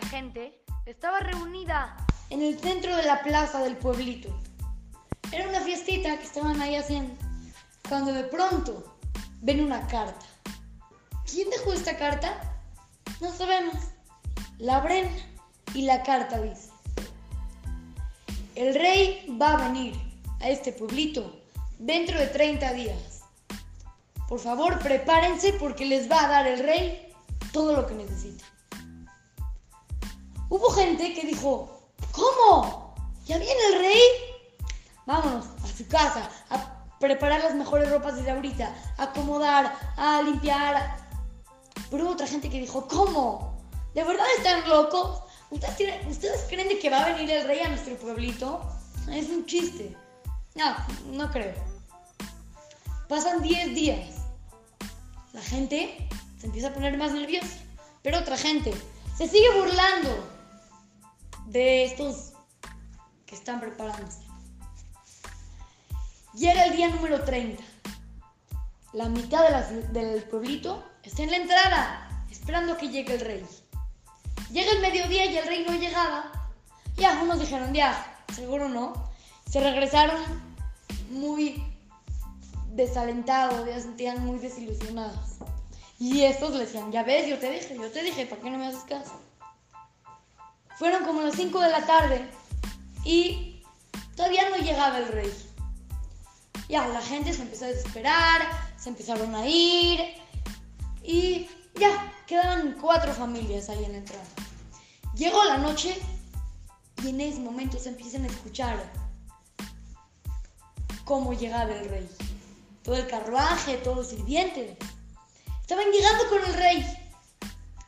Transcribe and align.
gente 0.00 0.62
estaba 0.86 1.20
reunida 1.20 1.96
en 2.30 2.42
el 2.42 2.58
centro 2.58 2.96
de 2.96 3.04
la 3.04 3.22
plaza 3.22 3.60
del 3.60 3.76
pueblito. 3.76 4.28
Era 5.32 5.48
una 5.48 5.60
fiestita 5.60 6.16
que 6.18 6.24
estaban 6.24 6.60
ahí 6.60 6.76
haciendo, 6.76 7.14
cuando 7.88 8.12
de 8.12 8.24
pronto 8.24 8.96
ven 9.40 9.64
una 9.64 9.86
carta. 9.86 10.26
¿Quién 11.30 11.48
dejó 11.50 11.72
esta 11.72 11.96
carta? 11.96 12.40
No 13.20 13.32
sabemos. 13.32 13.74
La 14.58 14.76
abren 14.76 15.08
y 15.74 15.82
la 15.82 16.02
carta 16.02 16.40
dice, 16.40 16.70
el 18.54 18.74
rey 18.74 19.36
va 19.40 19.52
a 19.52 19.68
venir 19.68 19.94
a 20.40 20.48
este 20.48 20.72
pueblito 20.72 21.40
dentro 21.78 22.18
de 22.18 22.26
30 22.26 22.72
días. 22.72 23.22
Por 24.28 24.38
favor, 24.38 24.78
prepárense 24.80 25.52
porque 25.54 25.86
les 25.86 26.10
va 26.10 26.24
a 26.24 26.28
dar 26.28 26.46
el 26.46 26.60
rey 26.60 27.12
todo 27.52 27.74
lo 27.74 27.86
que 27.86 27.94
necesitan. 27.94 28.48
Hubo 30.50 30.68
gente 30.70 31.14
que 31.14 31.24
dijo, 31.24 31.80
¿cómo? 32.10 32.96
¿Ya 33.24 33.38
viene 33.38 33.60
el 33.72 33.78
rey? 33.78 34.02
Vámonos 35.06 35.46
a 35.62 35.66
su 35.68 35.86
casa, 35.86 36.28
a 36.50 36.88
preparar 36.98 37.40
las 37.40 37.54
mejores 37.54 37.88
ropas 37.88 38.16
desde 38.16 38.32
ahorita, 38.32 38.74
a 38.98 39.04
acomodar, 39.04 39.72
a 39.96 40.20
limpiar. 40.22 40.96
Pero 41.88 42.02
hubo 42.02 42.12
otra 42.14 42.26
gente 42.26 42.50
que 42.50 42.58
dijo, 42.58 42.88
¿cómo? 42.88 43.62
¿De 43.94 44.02
verdad 44.02 44.26
están 44.38 44.68
locos? 44.68 45.22
¿Ustedes, 45.50 46.04
¿Ustedes 46.08 46.44
creen 46.48 46.80
que 46.80 46.90
va 46.90 47.04
a 47.04 47.12
venir 47.12 47.30
el 47.30 47.46
rey 47.46 47.60
a 47.60 47.68
nuestro 47.68 47.94
pueblito? 47.94 48.60
Es 49.08 49.28
un 49.28 49.46
chiste. 49.46 49.96
No, 50.56 50.74
no 51.12 51.30
creo. 51.30 51.54
Pasan 53.08 53.40
10 53.40 53.72
días. 53.72 54.16
La 55.32 55.42
gente 55.42 56.08
se 56.40 56.46
empieza 56.46 56.68
a 56.68 56.74
poner 56.74 56.98
más 56.98 57.12
nerviosa. 57.12 57.56
Pero 58.02 58.18
otra 58.18 58.36
gente 58.36 58.74
se 59.16 59.28
sigue 59.28 59.48
burlando 59.56 60.39
de 61.50 61.84
estos 61.84 62.32
que 63.26 63.34
están 63.34 63.60
preparándose. 63.60 64.20
Llega 66.34 66.64
el 66.64 66.76
día 66.76 66.88
número 66.88 67.24
30. 67.24 67.62
La 68.92 69.08
mitad 69.08 69.66
del 69.68 70.22
pueblito 70.24 70.84
está 71.02 71.22
en 71.22 71.30
la 71.32 71.36
entrada, 71.38 72.24
esperando 72.30 72.76
que 72.76 72.88
llegue 72.88 73.14
el 73.14 73.20
rey. 73.20 73.46
Llega 74.52 74.70
el 74.72 74.80
mediodía 74.80 75.26
y 75.26 75.38
el 75.38 75.46
rey 75.46 75.64
no 75.66 75.74
llegaba. 75.74 76.30
Y 76.96 77.04
algunos 77.04 77.40
dijeron, 77.40 77.74
ya, 77.74 78.24
seguro 78.32 78.68
no. 78.68 79.10
Se 79.50 79.60
regresaron 79.60 80.20
muy 81.10 81.64
desalentados, 82.74 83.66
ya 83.66 83.80
sentían 83.80 84.24
muy 84.24 84.38
desilusionados. 84.38 85.38
Y 85.98 86.22
estos 86.22 86.52
le 86.52 86.60
decían, 86.60 86.92
ya 86.92 87.02
ves, 87.02 87.28
yo 87.28 87.38
te 87.38 87.50
dije, 87.50 87.76
yo 87.76 87.90
te 87.90 88.02
dije, 88.02 88.26
¿para 88.26 88.40
qué 88.40 88.50
no 88.50 88.58
me 88.58 88.68
haces 88.68 88.84
caso? 88.84 89.29
Fueron 90.80 91.04
como 91.04 91.20
las 91.20 91.34
5 91.34 91.60
de 91.60 91.68
la 91.68 91.84
tarde 91.84 92.26
y 93.04 93.62
todavía 94.16 94.48
no 94.48 94.56
llegaba 94.56 94.96
el 94.96 95.08
rey. 95.08 95.30
Ya, 96.70 96.88
la 96.88 97.02
gente 97.02 97.34
se 97.34 97.42
empezó 97.42 97.66
a 97.66 97.68
desesperar, 97.68 98.40
se 98.78 98.88
empezaron 98.88 99.34
a 99.34 99.46
ir 99.46 100.00
y 101.02 101.50
ya, 101.78 102.10
quedaban 102.26 102.78
cuatro 102.80 103.12
familias 103.12 103.68
ahí 103.68 103.84
en 103.84 103.92
la 103.92 103.98
entrada. 103.98 104.24
Llegó 105.14 105.44
la 105.44 105.58
noche 105.58 106.00
y 107.04 107.10
en 107.10 107.20
ese 107.20 107.40
momento 107.40 107.78
se 107.78 107.90
empiezan 107.90 108.24
a 108.24 108.28
escuchar 108.28 108.90
cómo 111.04 111.34
llegaba 111.34 111.74
el 111.74 111.90
rey. 111.90 112.08
Todo 112.82 112.96
el 112.96 113.06
carruaje, 113.06 113.76
todos 113.76 113.98
los 113.98 114.08
sirvientes. 114.08 114.78
Estaban 115.60 115.90
llegando 115.92 116.26
con 116.30 116.42
el 116.42 116.54
rey 116.54 116.86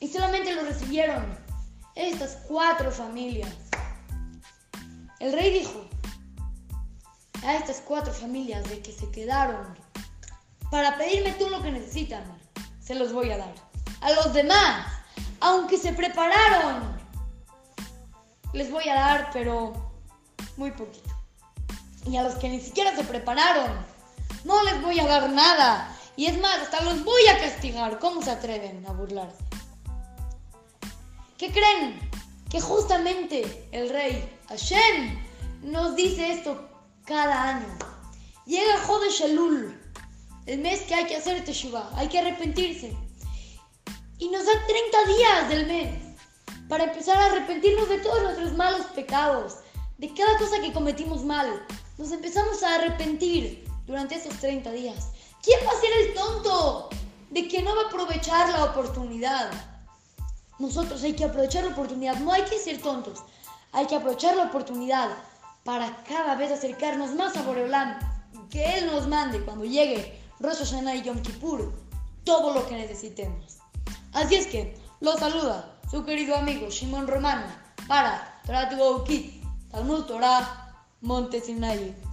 y 0.00 0.08
solamente 0.08 0.56
lo 0.56 0.64
recibieron 0.64 1.49
estas 1.94 2.38
cuatro 2.48 2.90
familias. 2.90 3.54
El 5.18 5.32
rey 5.32 5.60
dijo 5.60 5.84
a 7.44 7.56
estas 7.56 7.80
cuatro 7.80 8.12
familias 8.12 8.68
de 8.68 8.80
que 8.80 8.92
se 8.92 9.10
quedaron 9.10 9.76
para 10.70 10.96
pedirme 10.96 11.32
tú 11.32 11.48
lo 11.50 11.62
que 11.62 11.72
necesitan, 11.72 12.24
se 12.80 12.94
los 12.94 13.12
voy 13.12 13.30
a 13.32 13.38
dar. 13.38 13.54
A 14.00 14.12
los 14.12 14.32
demás, 14.32 14.86
aunque 15.40 15.76
se 15.76 15.92
prepararon, 15.92 16.98
les 18.52 18.70
voy 18.70 18.88
a 18.88 18.94
dar, 18.94 19.30
pero 19.32 19.92
muy 20.56 20.70
poquito. 20.70 21.10
Y 22.06 22.16
a 22.16 22.22
los 22.22 22.34
que 22.36 22.48
ni 22.48 22.60
siquiera 22.60 22.94
se 22.96 23.04
prepararon, 23.04 23.70
no 24.44 24.62
les 24.64 24.80
voy 24.80 25.00
a 25.00 25.06
dar 25.06 25.28
nada. 25.30 25.96
Y 26.16 26.26
es 26.26 26.38
más, 26.38 26.58
hasta 26.58 26.82
los 26.82 27.04
voy 27.04 27.26
a 27.26 27.38
castigar. 27.40 27.98
¿Cómo 27.98 28.22
se 28.22 28.30
atreven 28.30 28.84
a 28.86 28.92
burlarse? 28.92 29.49
¿Qué 31.40 31.50
creen? 31.50 31.98
Que 32.50 32.60
justamente 32.60 33.66
el 33.72 33.88
rey 33.88 34.30
Hashem 34.50 35.18
nos 35.62 35.96
dice 35.96 36.32
esto 36.32 36.68
cada 37.06 37.56
año. 37.56 37.78
Llega 38.44 38.78
Jodesh 38.86 39.22
Elul, 39.22 39.74
el 40.44 40.58
mes 40.58 40.82
que 40.82 40.94
hay 40.94 41.06
que 41.06 41.16
hacer 41.16 41.42
Teshuvah, 41.42 41.92
hay 41.96 42.08
que 42.08 42.18
arrepentirse. 42.18 42.94
Y 44.18 44.28
nos 44.28 44.44
da 44.44 44.52
30 44.66 45.16
días 45.16 45.48
del 45.48 45.66
mes 45.66 46.18
para 46.68 46.84
empezar 46.84 47.16
a 47.16 47.24
arrepentirnos 47.24 47.88
de 47.88 48.00
todos 48.00 48.22
nuestros 48.22 48.52
malos 48.52 48.84
pecados, 48.94 49.60
de 49.96 50.12
cada 50.12 50.36
cosa 50.36 50.60
que 50.60 50.74
cometimos 50.74 51.24
mal. 51.24 51.66
Nos 51.96 52.12
empezamos 52.12 52.62
a 52.62 52.74
arrepentir 52.74 53.66
durante 53.86 54.16
esos 54.16 54.34
30 54.40 54.72
días. 54.72 55.08
¿Quién 55.42 55.58
va 55.66 55.70
a 55.70 55.80
ser 55.80 55.90
el 56.02 56.12
tonto 56.12 56.90
de 57.30 57.48
que 57.48 57.62
no 57.62 57.74
va 57.74 57.84
a 57.84 57.86
aprovechar 57.86 58.50
la 58.50 58.64
oportunidad? 58.64 59.79
Nosotros 60.60 61.02
hay 61.02 61.14
que 61.14 61.24
aprovechar 61.24 61.64
la 61.64 61.70
oportunidad, 61.70 62.16
no 62.20 62.32
hay 62.32 62.42
que 62.42 62.58
ser 62.58 62.82
tontos, 62.82 63.24
hay 63.72 63.86
que 63.86 63.96
aprovechar 63.96 64.36
la 64.36 64.44
oportunidad 64.44 65.08
para 65.64 66.04
cada 66.04 66.34
vez 66.34 66.52
acercarnos 66.52 67.14
más 67.14 67.34
a 67.36 67.42
Boreolam 67.42 67.98
y 68.34 68.48
que 68.50 68.78
Él 68.78 68.86
nos 68.86 69.08
mande 69.08 69.40
cuando 69.40 69.64
llegue 69.64 70.20
Rosh 70.38 70.58
Hashanah 70.58 70.96
y 70.96 71.02
Yom 71.02 71.22
Kippur 71.22 71.72
todo 72.24 72.52
lo 72.52 72.66
que 72.68 72.76
necesitemos. 72.76 73.56
Así 74.12 74.34
es 74.34 74.46
que 74.46 74.76
lo 75.00 75.16
saluda 75.16 75.78
su 75.90 76.04
querido 76.04 76.36
amigo 76.36 76.68
Shimon 76.68 77.08
Romano 77.08 77.46
para 77.88 78.40
Torah 78.44 78.68
to 78.68 78.76
Go 78.76 79.04
Talmud 79.70 80.04
Torah 80.04 80.74
Monte 81.00 81.40
Sinai. 81.40 82.09